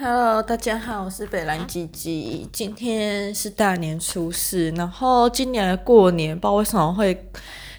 [0.00, 2.48] Hello，大家好，我是北兰吉吉。
[2.52, 7.28] 今天是大年初四，然后今年的过年，不知道为什么会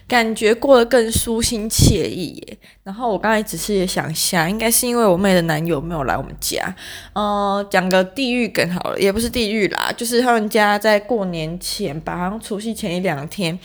[0.09, 2.57] 感觉过得更舒心惬意耶。
[2.83, 6.75] 然后我刚才只是也想下，应该是因为我妹的男友没有来我们家。
[7.13, 13.57] 呃，讲个地狱梗好了，也不是地狱啦，就是他们家在过年前吧，好像除夕前一两天。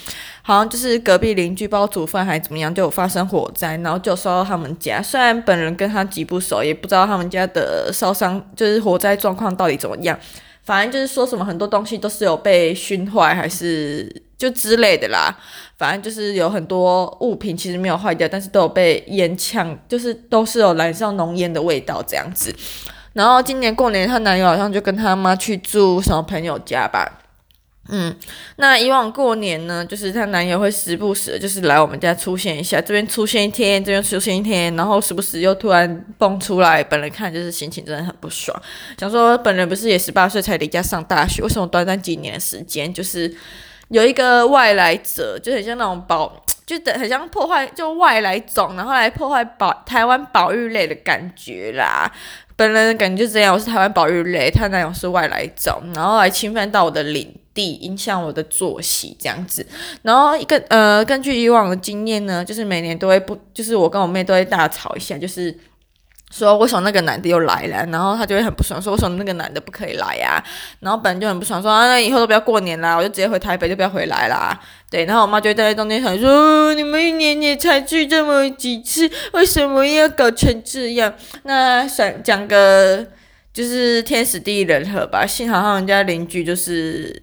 [0.47, 5.01] 好像就是隔壁邻居不知道煮饭还是怎么样，就有发生火灾，然后就烧到他们家。
[5.01, 10.19] 虽然本人跟他极不熟，也不知道他们家的烧伤就是火灾状况到底怎么样。
[10.63, 15.37] 反正就是说什么很多东西都是有被熏坏，还是就之类的啦。
[15.77, 22.55] 反正就是有很多物品其实没有坏掉，但是都有被烟呛，就是都是有燃烧浓烟的味道这样子。
[23.13, 27.21] 然后今年过年，她男友好像就跟他妈去住什么朋友家吧。
[27.89, 28.17] 嗯，
[28.57, 38.59] 那以往过年呢，就是她男友会时不时的就是来我们家出现一下，这边出现一天，这边出现一天，然后时不时又突然蹦出来，本人看就是心情真的很不爽，
[38.99, 43.31] 想说本人不是也十八岁才离家上大学，为什么短短几年的时间就是
[43.89, 52.11] 有一个外来者，就很像那种保， 就等很像破坏，就外来种，然后来破坏保台湾保育类的感觉啦。
[52.57, 59.67] 本人的感觉就这样，我是台湾保育类，她男友是外来种，然后来侵犯到我的领地，影响我的作息这样子。
[60.03, 65.57] 然后一个呃，根据以往的经验呢，就是每年都会不，就是我跟我妹都会大吵一下，就是。
[66.35, 70.45] 说为什么那个男的又来了，然后他就会很不爽，说为什么那个男的不可以来呀、啊？
[70.81, 74.61] 然后本人就很不爽，说啊，那以后都不要过年啦，我就直接回台北，就不要回来啦。
[74.91, 81.15] 对，然后我妈就在中间想说，你们一年也才聚这么几次，为什么要搞成这样？
[81.45, 83.07] 那想讲个
[83.53, 87.23] 就是天时地利人和吧，幸好他们家邻居就是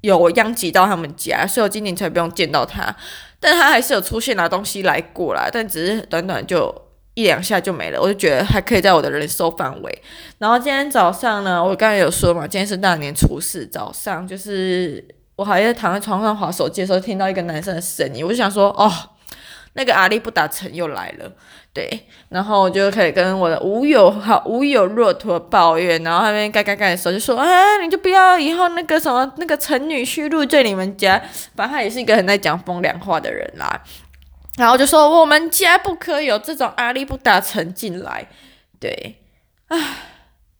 [0.00, 2.96] 有殃及到他们家，所以我今年才不用见到他，
[3.38, 6.85] 但他还是有出现拿东西来过啦，但只是短短就。
[7.16, 10.02] 一两下就没了，我就觉得还可以在我的忍受范围。
[10.36, 15.02] 然后今天早上呢，我刚才有说嘛，今天是大年初四早上，就是
[15.34, 18.92] 我还在躺在床上划手机的时候，听到一个男生的声音，我就想说，哦，
[19.72, 21.32] 那个阿力不达成又来了，
[21.72, 21.88] 对。
[22.28, 31.18] 然后我就可以跟我的无友好无友骆驼抱怨，然后他们盖盖盖的时候就说，啊，你就不要以后那个什么那个陈女婿入赘你们家，
[31.54, 33.82] 反正他也是一个很爱讲风凉话的人啦。
[34.56, 38.28] 然后就说我们家不可以有这种阿力不达成进来，
[38.80, 39.22] 对，
[39.68, 39.78] 唉，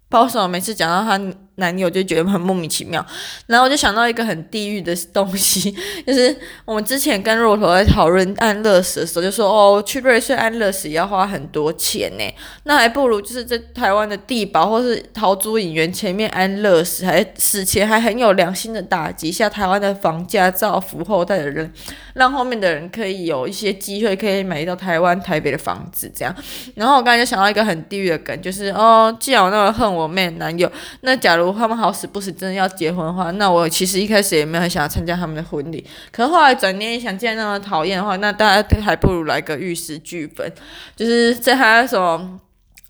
[0.09, 1.46] 不知道为什么每次讲到他。
[1.56, 3.05] 男友就觉得很莫名其妙，
[3.47, 5.75] 然后我就想到一个很地狱的东西，
[6.06, 6.34] 就是
[6.65, 12.34] 我们之前跟骆驼在讨论安乐死的时候，就说哦，去瑞士安乐死要花很多钱呢，
[12.65, 21.72] 那还不如就是在台湾的帝宝或是陶朱影园前面安乐死，还死前还很有良心的打击一下台湾的房价，造福后代的人，
[22.15, 26.34] 让后面的人可以有一些机会可以买到台湾台北的房子这样。
[26.75, 35.87] 然后我刚才就想到一个很地狱的梗，就是哦，既然我那么恨我妹男友，那假如如果他们好死不死真的要结婚的话，那我其实一开始也没有很想要参加他们的婚礼。
[36.11, 40.51] 可是后来转念一想，既然那么讨厌的话，那大家还不如来个玉石俱焚，
[40.97, 42.41] 就是在他什么，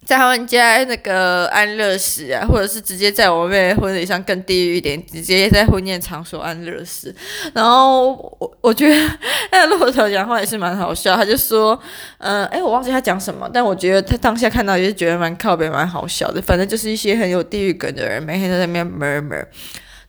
[0.05, 7.13] 在他们家那个安乐死啊，或者是直接在我妹婚礼上更地狱一点，直接在婚宴场所安乐死。
[7.53, 9.19] 然后我我觉得
[9.51, 11.77] 那骆驼讲话也是蛮好笑，他就说，
[12.19, 16.41] 嗯、呃，诶，我忘记他讲什么，但我觉得他当下看到也是觉得蛮靠北，蛮好笑的。
[16.41, 19.45] 反正就是一些很有地狱梗的人，每天在那边 murmur。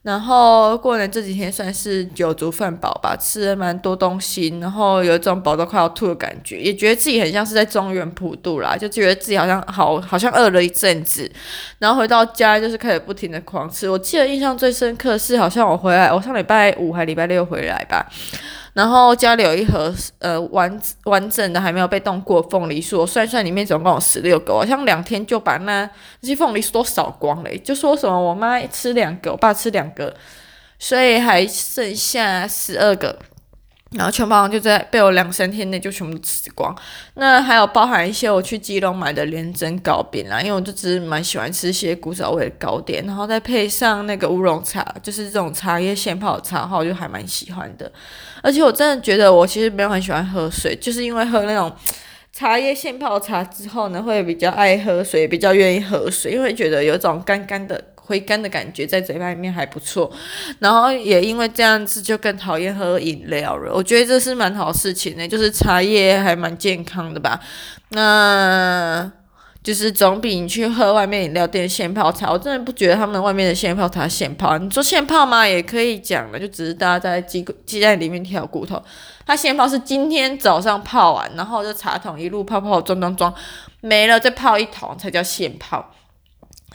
[0.03, 11.29] 然后过年这几天算是酒足饭饱吧，吃了蛮多东西，然后有一种饱到快要吐的感觉，也觉得自己很像是在中原普渡啦，就觉得自己好像好好像饿了一阵子，
[11.79, 13.89] 然后回到家就是开始不停的狂吃。
[13.89, 18.09] 我记得印象最深刻是好像我回来，我上礼拜五还礼拜六回来吧。
[18.77, 25.89] 然后家里有一盒呃完完整的还没有被冻过凤梨酥，我算算里面总共有十六个，好像两天就把那
[26.21, 27.57] 那些凤梨酥都扫光了。
[27.57, 30.13] 就说什么我妈吃两个，我爸吃两个，
[30.77, 33.17] 所以还剩下十二个。
[33.91, 36.75] 然后全部就在被我两三天内就全部吃光。
[37.13, 47.91] 那还有包含一些我去基隆买的连珍糕饼啦，因为我就只是蛮喜欢吃一些古早味的糕点，然后再配上那个乌龙茶，就是这种茶叶现泡的茶的话，我就还蛮喜欢的。
[48.43, 51.71] 而且我真的觉得我其实没有很喜欢喝水，就是因为喝那种
[52.33, 57.81] 茶叶现泡茶之后呢，会比较爱喝水，比较愿意喝水，因为觉得有种干干的。
[58.07, 60.09] 回甘的感觉在嘴巴里面还不错，
[60.59, 63.73] 然后也因为这样子就更讨厌喝饮料了。
[63.73, 67.39] 我觉得这是蛮好事情呢，就是茶叶还蛮健康的吧。
[67.89, 69.11] 那
[69.61, 74.57] 就是总比你去喝外面饮料店现泡茶，我真的不觉得他们外面的现泡茶现泡。
[74.57, 75.45] 你说现泡吗？
[75.45, 78.81] 也可以讲了，就只是大家在鸡鸡蛋里面挑骨头。
[79.25, 83.33] 它现泡是今天早上泡完，然后就茶桶一路泡泡装装装
[83.81, 85.91] 没了，再泡一桶才叫现泡。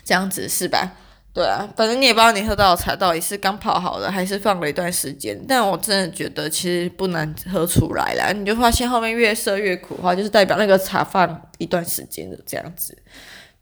[0.05, 0.93] 这样子是吧？
[1.34, 5.38] 对啊，反正你也不知道你喝到的茶到底是刚泡好的，还是放了一段时间。
[5.49, 12.96] 但我真的觉得其实不难喝出来啦，你就发现后面越涩越苦的话，就是代表那个茶放一段时间的这样子。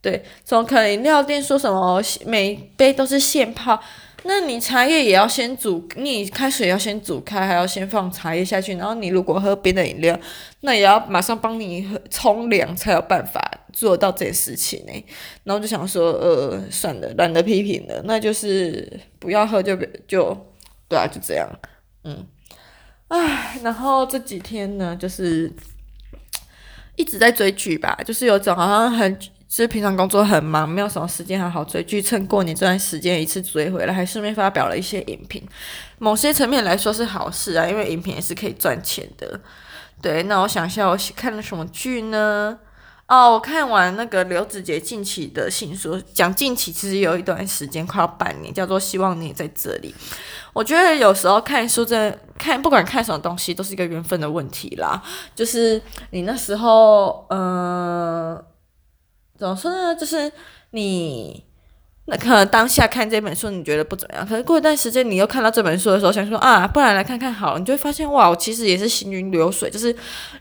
[0.02, 3.80] 对，怎么可能饮料店说什么每一杯都是现泡？
[4.24, 8.74] 那你茶叶也要先煮，你开水要先煮开，还要先放茶叶下去。
[8.76, 10.18] 然后你如果喝别的饮料，
[10.62, 13.40] 那也要马上帮你冲凉才有办法
[13.80, 14.92] 做到这件事情呢。
[15.44, 19.74] 然后就想说，呃，算了，懒得批评了，那就是不要喝就
[20.06, 20.36] 就
[20.86, 21.48] 对啊，就这样。
[22.04, 22.26] 嗯，
[23.08, 25.50] 唉，然后这几天呢，就是
[26.96, 29.18] 一直在追剧吧，就是有种好像很。
[29.50, 32.00] 其实平常工作很忙，没有什么时间好好追剧。
[32.00, 35.42] 趁过年这段时间一次追回来，还顺便发表了一些影评。
[35.98, 39.40] 某些层面来说是好事啊，因为影评也是可以赚钱的。
[40.00, 42.56] 对，那我想一下，我看了什么剧呢？
[43.10, 49.92] 哦，我看完那个刘子杰近期的新书，讲近期其实有一段时间，快要半年，叫做《希望你也在这里》。
[50.52, 55.02] 我觉得有时候看书在看，不管看什么东西，都是一个缘分的问题啦。
[55.34, 58.40] 就是你那时候，嗯、
[59.36, 59.92] 怎么说呢？
[59.96, 60.30] 就是
[60.70, 61.44] 你
[62.06, 64.26] 那可能当下看这本书，你觉得不怎么样。
[64.26, 67.58] 可是过一段时间，你又看到这本书的时候，想说啊，不然来看看好了。
[67.58, 69.70] 你就会发现，哇，我其实也是行云流水。
[69.70, 69.94] 就是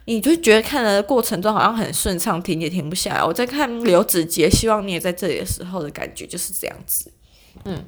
[0.06, 3.22] 你就觉得看的过程中好像很顺畅，停也停不下来。
[3.22, 7.12] 我在看刘子杰，希望你也在这里的时候的感觉就是这样子，
[7.64, 7.84] 嗯。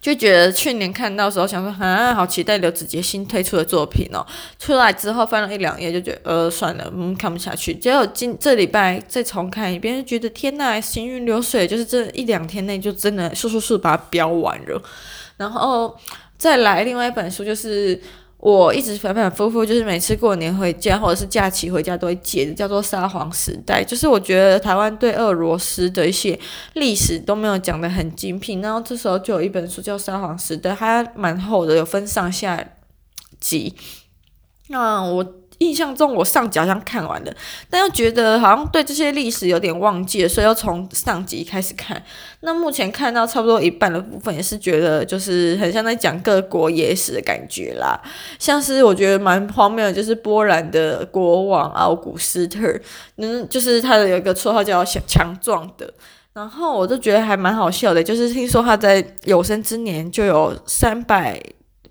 [0.00, 4.24] 就觉得去年看到时候，想说啊，好期待刘子杰新推出的作品哦。
[4.58, 7.74] 出来之后翻了一两页，就觉得呃，算了，嗯，看不下去。
[7.74, 14.82] 结果今这礼拜再重看一遍，就觉得天呐，行云流水，就是这一两天内就真的速速速把它飙完了。
[15.36, 15.96] 然后
[16.36, 18.00] 再来另外一本书就是。
[18.38, 23.82] 我一直反反复复，就是每次过年回家或者是假期回家都会借的，叫做《沙皇时代》。
[23.84, 26.38] 就是我觉得台湾对俄罗斯的一些
[26.74, 32.64] 历史都没有讲得很精辟，然后这时候就有一本书叫《沙皇时代》，它蛮厚的，有分上下
[33.40, 33.74] 集。
[34.68, 35.34] 那我。
[35.58, 37.32] 印象中我上集好像看完了，
[37.68, 42.00] 但又觉得好像对这些历史有点忘记了，所以又从上集开始看。
[42.40, 48.00] 那目前看到差不多一半的部分，也是觉得就是很像在讲各国野史的感觉啦。
[48.38, 52.60] 像是我觉得蛮荒谬的，就是波兰的国王奥古斯特，
[53.16, 55.92] 嗯，就是他的有一个绰号叫强强壮的，
[56.34, 61.42] 然后我就觉得还蛮好笑的，就是听说他在有生之年就有三百。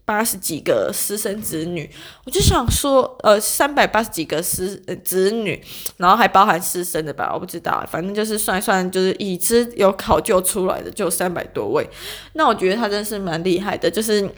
[0.07, 1.89] 八十几个私生子女，
[2.23, 5.61] 我就想说，呃，三百八十几个私子女，
[5.97, 11.85] 然后还包含私生的吧，我不知道，反正就是算一算，就是已知有考究出来的就三百多位。
[12.35, 14.29] 那我觉得他真是蛮厉害的，就是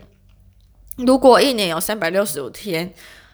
[0.98, 2.92] 如果一年有三百六十五天。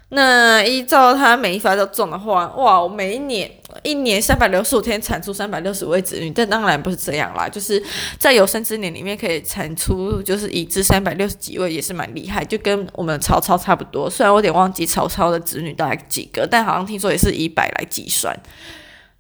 [0.10, 2.80] 那依照他每一发都中的话，哇！
[2.80, 7.84] 我每一年一年三百六十五天产出三百六十位子女，但当然不是这样啦，就是
[8.20, 14.08] 在有生之年里面可以产出，就是已知三百六十几位也是蛮厉害，就跟我们曹操差不多。
[14.08, 18.38] 虽然我有点忘记曹操的子女大概几个，但好像听说也是以百来计算。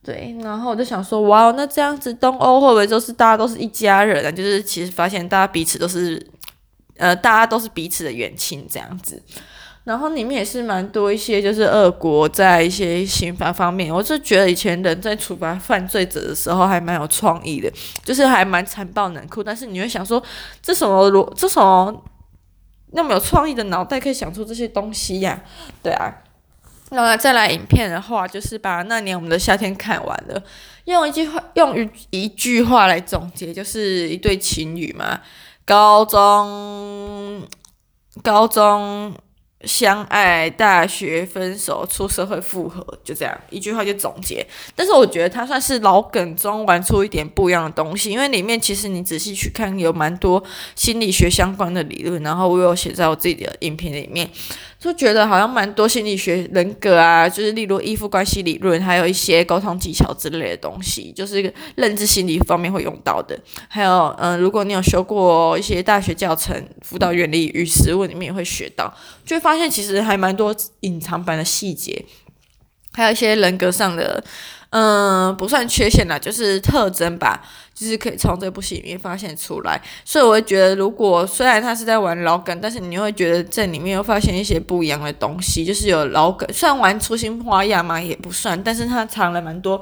[0.03, 4.31] 对，然后我就想说，哇，那这样子东欧会不会就是大家都是一家人啊？
[4.31, 6.23] 就是其实发现大家彼此都是，
[6.97, 9.19] 呃，大家都是彼此的远亲这样子。
[9.85, 17.71] 然后里面也是蛮多一些，就是俄国在一些刑罚方面，我是觉得以前人在处罚犯罪者的时候还蛮有创意的，
[18.03, 19.43] 就是还蛮残暴冷酷。
[19.43, 20.21] 但是你会想说，
[20.59, 22.03] 这什么逻，这什么
[22.93, 25.39] 那么有创意的脑袋可以想出这些东西呀？
[25.83, 26.11] 对啊。
[26.89, 30.43] 那再来影片的话，就是把那年我们的夏天看完了，
[30.85, 35.21] 用一句话，用一一句话来总结，就是一对情侣嘛，
[35.63, 37.43] 高中，
[38.23, 39.13] 高中。
[39.61, 44.45] 相爱，大学分手，出社会复合，就这样一句话就总结。
[44.75, 50.43] 但是我觉得它算是老梗中玩出一点不一样的东西，因为里面其实你仔细去看，有蛮多
[50.75, 54.29] 心理学相关的理论，然后我有写在我自己的影片里面。
[54.85, 63.35] 就觉得好像蛮多心理学人格啊，就是例如依附关系理论，还有一些沟通技巧之类的东西，就是认知心理方面会用到的。
[63.67, 68.93] 还有，嗯、如果你有修过一些大学教程，辅导原理与实务里面也会学到，
[69.25, 72.05] 就会发现其实还蛮多隐藏版的细节，
[72.93, 74.23] 还有一些人格上的。
[74.77, 77.41] 嗯，不算缺陷啦，就是特征吧，
[77.73, 79.81] 就是可以从这部戏里面发现出来。
[80.03, 89.79] 所以我会觉得，如果虽然他是在玩老梗，但是你会觉得在里面又发现一些不一样的东西，就是有老梗，虽然玩出新花样嘛，也不算，但是他藏了蛮多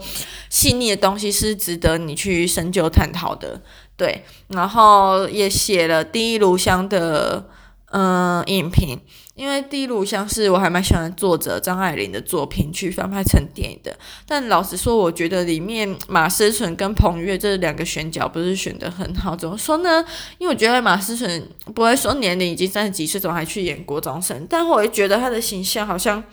[0.51, 3.59] 细腻的东西，是值得你去深究探讨的。
[3.97, 7.49] 对，然后也写了第一炉香的。
[7.95, 8.99] 嗯，影评
[9.35, 13.97] 因为《第一炉香》是我还蛮喜欢作者张爱玲的作品，去翻拍成电影的。
[14.27, 19.35] 但老实说，我觉得里面马思纯跟彭于晏这两个选角不是选得很好。
[19.35, 20.05] 怎么说呢？
[20.37, 24.45] 因为我觉得马思纯不会说年龄已经三十几岁，怎么还去演国中生？
[24.47, 26.23] 但我也觉得他的形象好像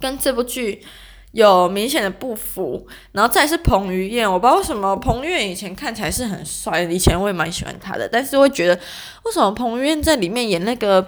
[0.00, 0.82] 跟这部剧
[1.32, 2.86] 有明显的不符。
[3.12, 8.74] 然后再是彭于晏，我不知道为什么彭于晏以前看起来是很帅，以前我也蛮喜欢他的，但是会觉得
[9.24, 11.06] 为什么彭于晏在里面演那个？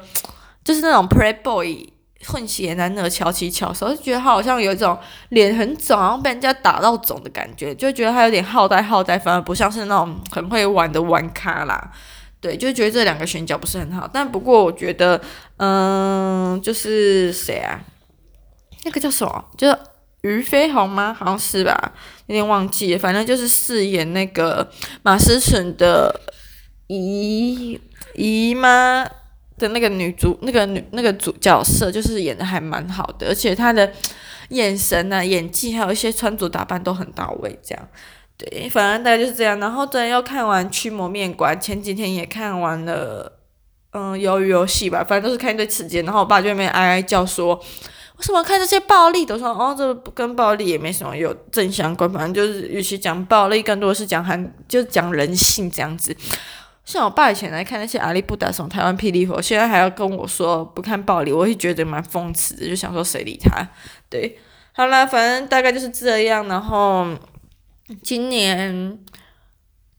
[0.65, 1.89] 就是那种 playboy
[2.27, 4.99] 混血男的乔琪乔，所以就觉得他好像有一种
[5.31, 11.91] 脸很肿，然后被人家打到肿的感觉，就觉得他有点好呆好呆，反而不像是那种很会玩的玩咖啦。
[12.43, 14.09] 对，就觉得这两个选角不是很好。
[14.13, 15.21] 但不过我觉得，
[15.57, 17.81] 嗯，就是谁啊？
[18.85, 19.45] 那个叫什么？
[19.57, 19.79] 就是
[20.23, 21.15] 俞飞鸿吗？
[21.19, 21.93] 好像是吧，
[22.27, 22.97] 有点忘记。
[22.99, 24.71] 反正就是饰演那个
[25.03, 26.21] 马思纯的
[26.87, 27.81] 姨
[28.15, 29.07] 姨妈。
[29.61, 33.93] 的那个女主，那个女那个主角色，就是演的还蛮好的，而且她的
[34.49, 37.57] 眼神啊、演技，还有一些穿着打扮都很到位。
[37.63, 37.89] 这样，
[38.39, 39.61] 对，反正大概就是这样。
[39.61, 43.31] 然后等又看完《驱魔面馆》，前几天也看完了，
[43.93, 46.03] 嗯，鱿鱼游戏吧，反正都是看一堆词典。
[46.05, 47.55] 然后我爸就那边哀哀叫说
[48.17, 56.17] ：“为什么看这些暴力？”都说：“哦，这跟暴力也没什么有正相关，反正就是与其讲暴力，更多的是讲很，就是讲人性这样子。”
[56.91, 63.65] 像我爸以前来看那些阿里不达什么台湾霹雳火，现在还要跟我说不看暴力，我会觉得蛮讽刺的，就想说谁理他？
[64.09, 64.37] 对，
[64.73, 66.49] 好啦，反正大概就是这样。
[66.49, 67.07] 然后
[68.03, 68.99] 今年，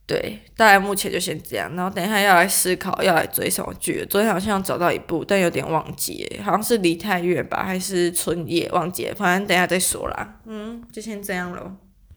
[0.06, 1.74] 对，大概目前就先这样。
[1.74, 10.40] 然后等一下要来思考要来追什么剧，昨天好像找到一部，但有点忘记，好像是梨泰院吧，还是春夜，忘记了，反正等下再说啦。
[10.44, 11.72] 嗯，就先这样喽。